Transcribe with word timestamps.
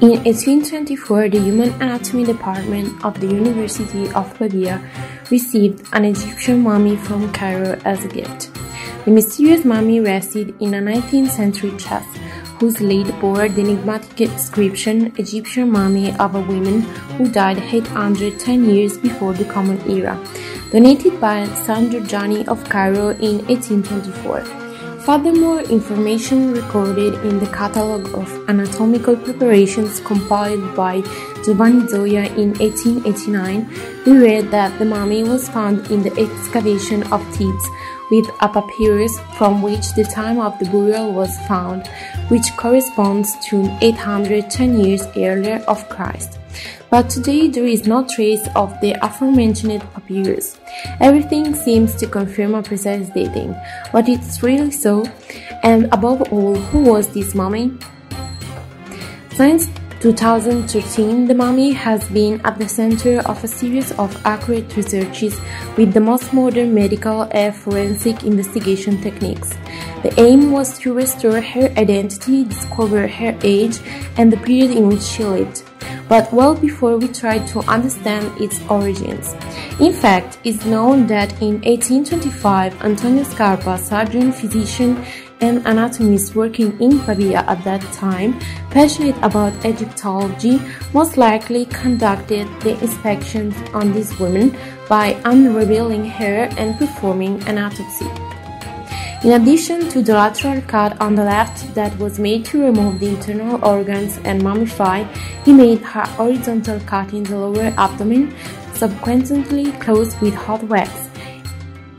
In 0.00 0.12
1824, 0.24 1.28
the 1.28 1.40
Human 1.40 1.72
Anatomy 1.74 2.24
Department 2.24 3.04
of 3.04 3.20
the 3.20 3.26
University 3.26 4.10
of 4.12 4.34
Pavia 4.38 4.80
received 5.30 5.86
an 5.92 6.06
Egyptian 6.06 6.62
mummy 6.62 6.96
from 6.96 7.30
Cairo 7.34 7.78
as 7.84 8.02
a 8.02 8.08
gift. 8.08 8.50
The 9.04 9.10
mysterious 9.10 9.62
mummy 9.62 10.00
rested 10.00 10.54
in 10.58 10.72
a 10.72 10.80
19th 10.80 11.32
century 11.32 11.76
chest 11.76 12.08
whose 12.60 12.80
lid 12.80 13.08
bore 13.20 13.50
the 13.50 13.60
enigmatic 13.60 14.22
inscription 14.22 15.12
Egyptian 15.18 15.70
mummy 15.70 16.16
of 16.16 16.34
a 16.34 16.40
woman 16.40 16.80
who 17.18 17.30
died 17.30 17.58
810 17.58 18.64
years 18.70 18.96
before 18.96 19.34
the 19.34 19.44
Common 19.44 19.78
Era, 19.90 20.16
donated 20.72 21.20
by 21.20 21.44
San 21.66 21.90
Giorgiani 21.90 22.48
of 22.48 22.64
Cairo 22.70 23.10
in 23.18 23.44
1824. 23.48 24.59
Furthermore, 25.04 25.60
information 25.62 26.52
recorded 26.52 27.14
in 27.24 27.38
the 27.38 27.46
catalogue 27.46 28.08
of 28.14 28.28
anatomical 28.48 29.16
preparations 29.16 29.98
compiled 30.00 30.76
by 30.76 31.00
Giovanni 31.42 31.86
Zoja 31.86 32.26
in 32.36 32.52
1889 32.58 33.66
revealed 34.04 34.50
that 34.50 34.78
the 34.78 34.84
mummy 34.84 35.24
was 35.24 35.48
found 35.48 35.90
in 35.90 36.02
the 36.02 36.12
excavation 36.18 37.02
of 37.12 37.24
Thebes 37.34 37.66
with 38.10 38.28
a 38.40 38.48
papyrus 38.48 39.18
from 39.36 39.62
which 39.62 39.94
the 39.94 40.04
time 40.04 40.38
of 40.38 40.58
the 40.58 40.66
burial 40.66 41.12
was 41.12 41.36
found, 41.46 41.86
which 42.28 42.56
corresponds 42.56 43.34
to 43.48 43.64
810 43.80 44.80
years 44.80 45.06
earlier 45.16 45.62
of 45.68 45.88
Christ. 45.88 46.38
But 46.90 47.08
today 47.08 47.46
there 47.46 47.66
is 47.66 47.86
no 47.86 48.04
trace 48.04 48.46
of 48.56 48.78
the 48.80 48.96
aforementioned 49.04 49.82
papyrus. 49.94 50.58
Everything 51.00 51.54
seems 51.54 51.94
to 51.96 52.06
confirm 52.06 52.54
a 52.54 52.62
precise 52.62 53.08
dating, 53.10 53.54
but 53.92 54.08
it's 54.08 54.42
really 54.42 54.72
so. 54.72 55.04
And 55.62 55.84
above 55.92 56.32
all, 56.32 56.56
who 56.56 56.80
was 56.80 57.08
this 57.14 57.34
mummy? 57.34 57.72
Since 59.36 59.68
2013, 60.00 61.26
the 61.26 61.34
mummy 61.34 61.72
has 61.72 62.08
been 62.08 62.40
at 62.46 62.58
the 62.58 62.66
center 62.66 63.20
of 63.28 63.44
a 63.44 63.46
series 63.46 63.92
of 63.98 64.10
accurate 64.24 64.74
researches 64.74 65.38
with 65.76 65.92
the 65.92 66.00
most 66.00 66.32
modern 66.32 66.74
medical 66.74 67.28
and 67.32 67.54
forensic 67.54 68.24
investigation 68.24 68.98
techniques. 69.02 69.50
The 70.02 70.14
aim 70.18 70.52
was 70.52 70.78
to 70.78 70.94
restore 70.94 71.42
her 71.42 71.68
identity, 71.76 72.44
discover 72.44 73.06
her 73.06 73.36
age, 73.42 73.78
and 74.16 74.32
the 74.32 74.38
period 74.38 74.70
in 74.70 74.88
which 74.88 75.02
she 75.02 75.22
lived 75.22 75.64
but 76.08 76.32
well 76.32 76.56
before 76.56 76.98
we 76.98 77.06
tried 77.06 77.46
to 77.46 77.60
understand 77.70 78.26
its 78.40 78.60
origins. 78.68 79.32
In 79.78 79.92
fact, 79.92 80.38
it's 80.42 80.64
known 80.64 81.06
that 81.06 81.30
in 81.40 81.60
1825, 81.62 82.82
Antonio 82.82 83.22
Scarpa, 83.22 83.78
surgeon, 83.78 84.32
physician, 84.32 85.04
and 85.40 85.66
anatomist 85.66 86.34
working 86.34 86.78
in 86.80 86.98
Pavia 87.00 87.44
at 87.46 87.62
that 87.64 87.82
time, 87.92 88.38
passionate 88.70 89.16
about 89.22 89.52
Egyptology, 89.64 90.60
most 90.92 91.16
likely 91.16 91.64
conducted 91.66 92.46
the 92.60 92.78
inspections 92.82 93.54
on 93.72 93.92
this 93.92 94.18
woman 94.18 94.56
by 94.88 95.20
unraveling 95.24 96.04
her 96.04 96.48
and 96.58 96.78
performing 96.78 97.42
an 97.44 97.58
autopsy. 97.58 98.10
In 99.22 99.32
addition 99.32 99.86
to 99.90 100.00
the 100.00 100.14
lateral 100.14 100.62
cut 100.62 100.98
on 100.98 101.14
the 101.14 101.24
left 101.24 101.74
that 101.74 101.96
was 101.98 102.18
made 102.18 102.46
to 102.46 102.62
remove 102.64 103.00
the 103.00 103.10
internal 103.10 103.62
organs 103.62 104.18
and 104.24 104.40
mummify, 104.40 105.06
he 105.44 105.52
made 105.52 105.82
a 105.82 106.06
horizontal 106.16 106.80
cut 106.86 107.12
in 107.12 107.24
the 107.24 107.36
lower 107.36 107.74
abdomen, 107.76 108.34
subsequently 108.72 109.72
closed 109.72 110.18
with 110.22 110.32
hot 110.32 110.62
wax. 110.64 111.09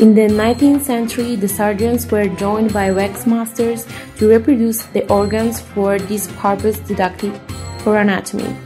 In 0.00 0.12
the 0.12 0.22
19th 0.22 0.82
century, 0.82 1.36
the 1.36 1.46
surgeons 1.46 2.10
were 2.10 2.26
joined 2.26 2.72
by 2.72 2.90
wax 2.90 3.28
masters 3.28 3.86
to 4.18 4.28
reproduce 4.28 4.82
the 4.86 5.06
organs 5.08 5.60
for 5.60 6.00
this 6.00 6.26
purpose 6.32 6.80
deducted 6.80 7.32
for 7.78 7.98
anatomy. 7.98 8.56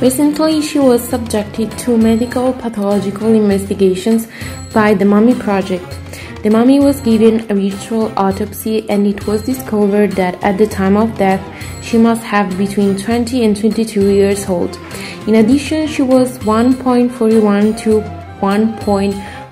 Recently, 0.00 0.62
she 0.62 0.78
was 0.78 1.02
subjected 1.02 1.76
to 1.78 1.98
medical 1.98 2.52
pathological 2.52 3.34
investigations 3.34 4.28
by 4.72 4.94
the 4.94 5.04
Mummy 5.04 5.34
Project. 5.34 5.98
The 6.44 6.50
mummy 6.50 6.78
was 6.78 7.00
given 7.00 7.50
a 7.50 7.54
ritual 7.56 8.12
autopsy 8.16 8.88
and 8.88 9.04
it 9.04 9.26
was 9.26 9.42
discovered 9.42 10.12
that 10.12 10.40
at 10.44 10.58
the 10.58 10.68
time 10.68 10.96
of 10.96 11.18
death 11.18 11.42
she 11.82 11.98
must 11.98 12.22
have 12.22 12.56
between 12.56 12.96
20 12.96 13.44
and 13.44 13.56
22 13.56 14.10
years 14.10 14.48
old. 14.48 14.78
In 15.26 15.34
addition, 15.34 15.88
she 15.88 16.02
was 16.02 16.38
1.41 16.38 17.76
to 17.80 18.00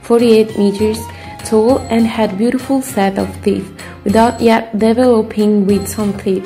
1.48 0.05 0.59
meters 0.59 1.01
tall 1.49 1.79
and 1.89 2.07
had 2.07 2.37
beautiful 2.37 2.83
set 2.83 3.19
of 3.19 3.29
teeth 3.43 3.65
without 4.05 4.41
yet 4.41 4.79
developing 4.79 5.67
with 5.67 5.89
some 5.89 6.13
teeth, 6.19 6.45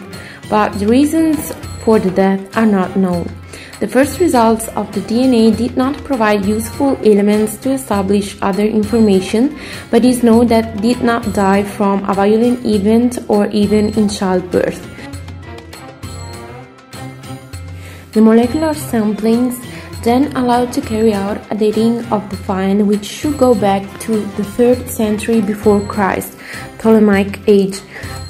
but 0.48 0.70
the 0.78 0.86
reasons 0.86 1.52
for 1.82 1.98
the 1.98 2.10
death 2.10 2.56
are 2.56 2.66
not 2.66 2.94
known. 2.96 3.26
The 3.80 3.88
first 3.88 4.20
results 4.20 4.68
of 4.78 4.90
the 4.92 5.00
DNA 5.00 5.56
did 5.56 5.76
not 5.76 5.96
provide 6.04 6.44
useful 6.44 6.98
elements 7.04 7.56
to 7.58 7.72
establish 7.72 8.36
other 8.42 8.64
information, 8.64 9.58
but 9.90 10.04
is 10.04 10.22
known 10.22 10.46
that 10.48 10.80
did 10.80 11.02
not 11.02 11.32
die 11.32 11.62
from 11.62 12.08
a 12.08 12.14
violent 12.14 12.64
event 12.64 13.18
or 13.28 13.46
even 13.48 13.94
in 13.98 14.08
childbirth. 14.08 14.82
The 18.12 18.20
molecular 18.20 18.74
samplings 18.74 19.58
then 20.02 20.36
allowed 20.36 20.72
to 20.72 20.80
carry 20.80 21.12
out 21.12 21.40
a 21.50 21.56
dating 21.56 22.04
of 22.06 22.28
the 22.30 22.36
find 22.36 22.86
which 22.86 23.04
should 23.04 23.38
go 23.38 23.54
back 23.54 23.82
to 24.00 24.20
the 24.36 24.42
3rd 24.42 24.88
century 24.88 25.40
before 25.40 25.80
Christ, 25.80 26.38
Ptolemaic 26.78 27.40
age, 27.46 27.80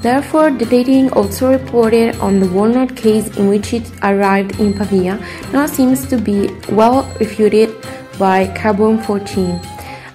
Therefore, 0.00 0.52
the 0.52 0.64
dating 0.64 1.10
also 1.10 1.50
reported 1.50 2.14
on 2.20 2.38
the 2.38 2.46
walnut 2.46 2.94
case 2.94 3.36
in 3.36 3.48
which 3.48 3.74
it 3.74 3.90
arrived 4.04 4.60
in 4.60 4.72
Pavia 4.72 5.18
now 5.52 5.66
seems 5.66 6.06
to 6.06 6.18
be 6.18 6.50
well 6.70 7.02
refuted 7.18 7.74
by 8.16 8.46
carbon 8.54 8.98
14. 9.02 9.60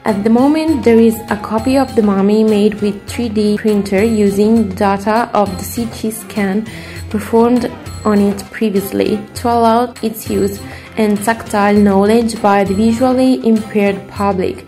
At 0.06 0.24
the 0.24 0.30
moment, 0.30 0.86
there 0.86 1.00
is 1.00 1.20
a 1.30 1.36
copy 1.36 1.78
of 1.78 1.94
the 1.96 2.02
mummy 2.02 2.46
made 2.46 2.76
with 2.82 2.96
3D 3.08 3.58
printer 3.58 4.04
using 4.04 4.70
data 4.70 5.30
of 5.34 5.50
the 5.58 5.68
CT 5.68 6.14
scan 6.14 6.66
performed 7.14 7.72
on 8.06 8.20
it 8.20 8.44
previously 8.50 9.20
to 9.36 9.48
allow 9.48 9.94
its 10.02 10.30
use 10.32 10.60
and 10.98 11.24
tactile 11.24 11.76
knowledge 11.88 12.42
by 12.42 12.64
the 12.64 12.74
visually 12.74 13.34
impaired 13.48 14.00
public, 14.10 14.66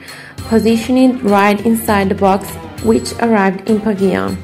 positioned 0.49 1.23
right 1.23 1.65
inside 1.65 2.07
the 2.07 2.19
box 2.27 2.53
which 2.83 3.13
arrived 3.13 3.67
in 3.67 3.81
Pavia. 3.81 4.37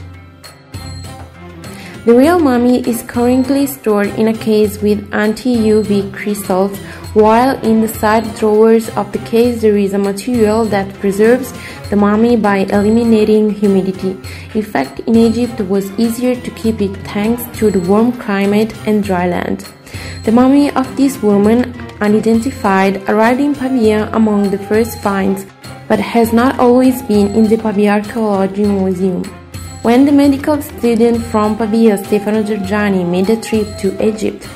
The 2.06 2.16
real 2.16 2.40
mummy 2.40 2.80
is 2.90 3.04
currently 3.04 3.68
stored 3.68 4.10
in 4.22 4.30
a 4.30 4.34
case 4.34 4.82
with 4.82 5.08
anti-UV 5.14 6.12
crystals, 6.12 6.76
while 7.14 7.60
in 7.66 7.82
the 7.82 7.88
side 7.88 8.24
drawers 8.36 8.90
of 8.96 9.12
the 9.12 9.20
case 9.20 9.62
there 9.62 9.78
is 9.78 9.94
a 9.94 9.98
material 9.98 10.64
that 10.66 10.94
preserves 10.96 11.54
the 11.90 11.96
mummy 11.96 12.38
by 12.38 12.60
eliminating 12.72 13.50
humidity. 13.50 14.12
In 14.54 14.64
fact, 14.64 15.00
in 15.02 15.18
Egypt 15.18 15.60
it 15.60 15.68
was 15.68 15.92
easier 16.00 16.36
to 16.36 16.52
keep 16.52 16.82
it 16.82 16.96
thanks 17.08 17.44
to 17.60 17.70
the 17.70 17.82
warm 17.82 18.14
climate 18.14 18.74
and 18.88 19.04
dry 19.04 19.28
land. 19.28 19.68
The 20.24 20.32
mummy 20.32 20.72
of 20.72 20.96
this 20.96 21.22
woman, 21.22 21.76
unidentified, 22.00 23.10
arrived 23.10 23.42
in 23.42 23.56
Pavia 23.56 24.10
among 24.14 24.50
the 24.50 24.58
first 24.58 25.00
finds, 25.00 25.46
but 25.90 26.00
has 26.00 26.32
not 26.32 26.60
always 26.60 27.02
been 27.02 27.28
in 27.36 27.48
the 27.48 27.58
Pavia 27.58 27.94
Archaeology 27.94 28.64
Museum. 28.64 29.24
When 29.82 30.06
the 30.06 30.12
medical 30.14 30.62
student 30.62 31.22
from 31.26 31.58
Pavia, 31.58 31.98
Stefano 31.98 32.44
Giorgiani, 32.44 33.04
made 33.04 33.30
a 33.30 33.42
trip 33.42 33.68
to 33.80 33.90
Egypt 34.02 34.48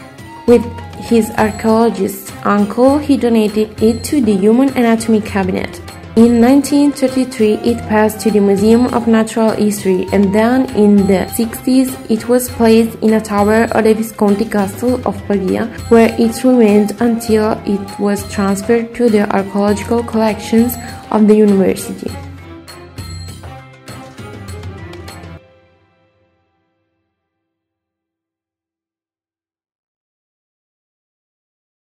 with 0.48 0.64
his 1.10 1.32
archaeologist 1.32 2.25
uncle, 2.46 2.98
he 2.98 3.18
donated 3.18 3.82
it 3.82 4.04
to 4.06 4.22
the 4.22 4.36
Human 4.36 4.70
Anatomy 4.70 5.22
Cabinet. 5.22 5.82
In 6.16 6.40
1933, 6.40 7.56
it 7.56 7.78
passed 7.90 8.22
to 8.22 8.32
the 8.32 8.40
Museum 8.40 8.86
of 8.94 9.06
Natural 9.06 9.52
History, 9.52 10.08
and 10.14 10.34
then 10.34 10.74
in 10.74 10.96
the 11.08 11.26
60s, 11.36 11.92
it 12.10 12.30
was 12.30 12.48
placed 12.48 12.98
in 13.00 13.16
a 13.16 13.20
tower 13.20 13.66
of 13.72 13.84
the 13.84 13.94
Visconti 13.94 14.46
Castle 14.46 15.06
of 15.06 15.22
Pavia, 15.28 15.66
where 15.90 16.16
it 16.18 16.42
remained 16.46 16.96
until 17.02 17.62
it 17.66 18.00
was 18.00 18.32
transferred 18.32 18.96
to 18.96 19.10
the 19.10 19.30
archaeological 19.36 20.04
collections 20.04 20.76
of 21.12 21.28
the 21.28 21.36
university. 21.36 22.10